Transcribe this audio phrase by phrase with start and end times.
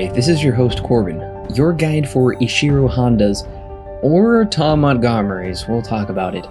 [0.00, 1.20] Hi, this is your host Corbin,
[1.54, 3.44] your guide for Ishiro Honda's
[4.00, 6.46] or Tom Montgomery's, we'll talk about it,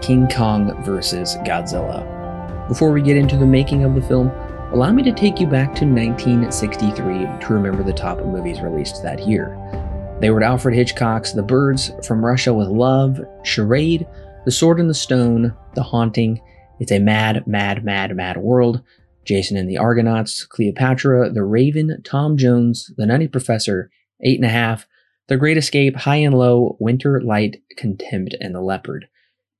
[0.00, 1.36] King Kong vs.
[1.44, 2.66] Godzilla.
[2.66, 4.28] Before we get into the making of the film,
[4.72, 9.28] allow me to take you back to 1963 to remember the top movies released that
[9.28, 9.54] year.
[10.22, 14.06] They were Alfred Hitchcock's The Birds, From Russia with Love, Charade,
[14.46, 16.40] The Sword in the Stone, The Haunting,
[16.80, 18.80] It's a Mad, Mad, Mad, Mad World,
[19.24, 23.90] Jason and the Argonauts, Cleopatra, The Raven, Tom Jones, The Nutty Professor,
[24.22, 24.86] Eight and a Half,
[25.28, 29.06] The Great Escape, High and Low, Winter, Light, Contempt, and The Leopard.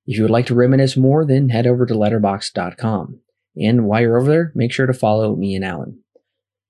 [0.07, 3.21] If you would like to reminisce more, then head over to letterboxd.com.
[3.57, 6.01] And while you're over there, make sure to follow me and Alan.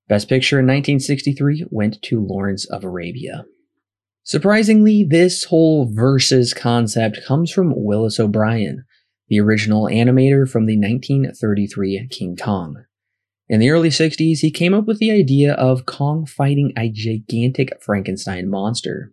[0.08, 3.46] Best Picture in 1963 went to Lawrence of Arabia.
[4.22, 8.84] Surprisingly, this whole versus concept comes from Willis O'Brien,
[9.28, 12.84] the original animator from the 1933 King Kong.
[13.48, 17.71] In the early 60s, he came up with the idea of Kong fighting a gigantic
[17.82, 19.13] Frankenstein monster.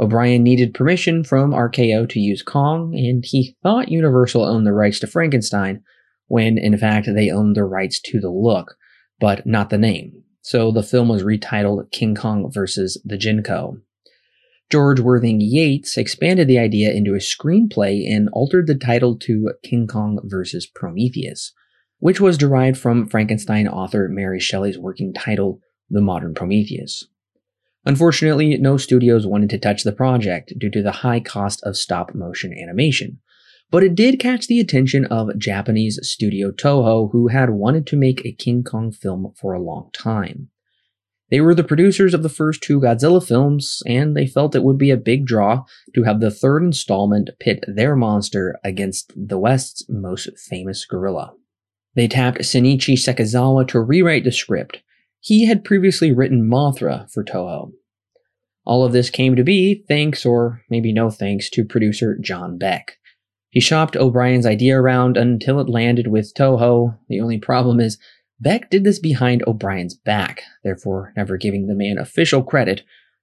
[0.00, 5.00] O'Brien needed permission from RKO to use Kong, and he thought Universal owned the rights
[5.00, 5.82] to Frankenstein,
[6.28, 8.76] when in fact they owned the rights to the look,
[9.18, 10.22] but not the name.
[10.42, 13.00] So the film was retitled King Kong vs.
[13.04, 13.80] the Ginko.
[14.70, 19.86] George Worthing Yates expanded the idea into a screenplay and altered the title to King
[19.86, 20.66] Kong vs.
[20.66, 21.52] Prometheus,
[22.00, 27.06] which was derived from Frankenstein author Mary Shelley's working title, The Modern Prometheus.
[27.86, 32.14] Unfortunately, no studios wanted to touch the project due to the high cost of stop
[32.14, 33.20] motion animation,
[33.70, 38.24] but it did catch the attention of Japanese studio Toho, who had wanted to make
[38.24, 40.50] a King Kong film for a long time.
[41.30, 44.78] They were the producers of the first two Godzilla films, and they felt it would
[44.78, 49.84] be a big draw to have the third installment pit their monster against the West's
[49.88, 51.34] most famous gorilla.
[51.94, 54.82] They tapped Shinichi Sekizawa to rewrite the script.
[55.20, 57.72] He had previously written Mothra for Toho.
[58.64, 62.98] All of this came to be thanks, or maybe no thanks, to producer John Beck.
[63.50, 66.98] He shopped O'Brien's idea around until it landed with Toho.
[67.08, 67.98] The only problem is
[68.40, 72.82] Beck did this behind O'Brien's back, therefore never giving the man official credit,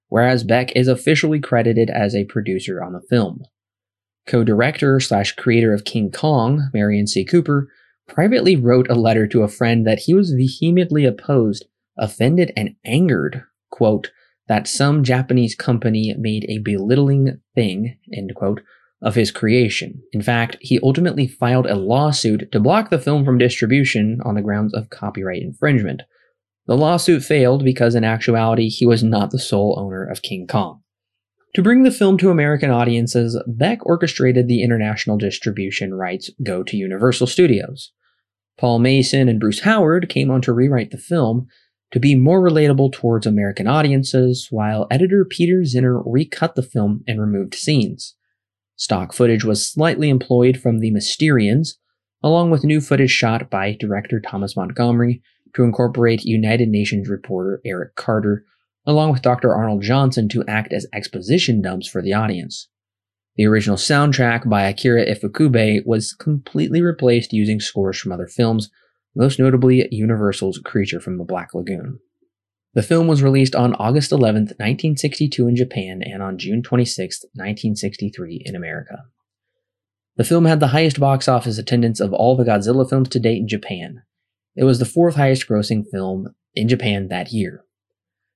[0.09, 3.43] whereas Beck is officially credited as a producer on the film.
[4.27, 7.23] Co-director slash creator of King Kong, Merian C.
[7.23, 7.69] Cooper,
[8.07, 11.65] privately wrote a letter to a friend that he was vehemently opposed,
[11.97, 14.11] offended, and angered, quote,
[14.47, 18.61] that some Japanese company made a belittling thing, end quote,
[19.01, 20.01] of his creation.
[20.13, 24.41] In fact, he ultimately filed a lawsuit to block the film from distribution on the
[24.41, 26.01] grounds of copyright infringement.
[26.67, 30.81] The lawsuit failed because, in actuality, he was not the sole owner of King Kong.
[31.53, 36.75] To bring the film to American audiences, Beck orchestrated the international distribution rights go to
[36.75, 37.91] Universal Studios.
[38.57, 41.47] Paul Mason and Bruce Howard came on to rewrite the film
[41.91, 47.21] to be more relatable towards American audiences, while editor Peter Zinner recut the film and
[47.21, 48.15] removed scenes.
[48.75, 51.75] Stock footage was slightly employed from the Mysterians,
[52.21, 55.21] along with new footage shot by director Thomas Montgomery
[55.55, 58.45] to incorporate United Nations reporter Eric Carter,
[58.85, 59.55] along with Dr.
[59.55, 62.67] Arnold Johnson to act as exposition dumps for the audience.
[63.37, 68.69] The original soundtrack by Akira Ifukube was completely replaced using scores from other films,
[69.15, 71.99] most notably Universal's Creature from the Black Lagoon.
[72.75, 78.43] The film was released on August 11, 1962 in Japan and on June 26, 1963
[78.45, 79.05] in America.
[80.17, 83.37] The film had the highest box office attendance of all the Godzilla films to date
[83.37, 84.03] in Japan.
[84.57, 87.63] It was the fourth highest grossing film in Japan that year.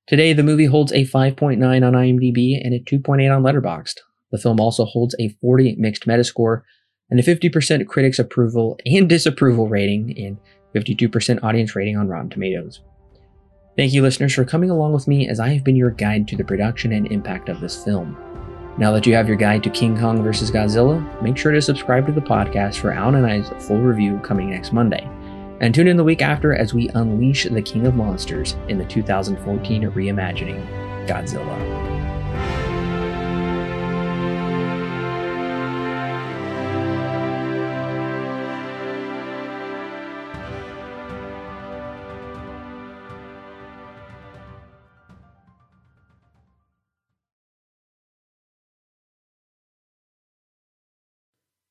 [0.07, 3.95] Today, the movie holds a 5.9 on IMDb and a 2.8 on Letterboxd.
[4.31, 6.61] The film also holds a 40 mixed Metascore
[7.09, 10.37] and a 50% critics approval and disapproval rating and
[10.73, 12.81] 52% audience rating on Rotten Tomatoes.
[13.79, 16.35] Thank you, listeners, for coming along with me as I have been your guide to
[16.35, 18.17] the production and impact of this film.
[18.77, 20.51] Now that you have your guide to King Kong vs.
[20.51, 24.49] Godzilla, make sure to subscribe to the podcast for Alan and I's full review coming
[24.49, 25.09] next Monday.
[25.61, 28.85] And tune in the week after as we unleash the King of Monsters in the
[28.85, 31.98] 2014 reimagining Godzilla.